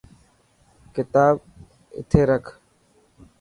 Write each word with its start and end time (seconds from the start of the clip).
ڪتاب 0.95 1.35
اتي 1.99 2.21
رک. 2.29 2.45